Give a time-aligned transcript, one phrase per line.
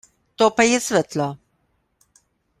[0.41, 1.29] To pa je svetlo!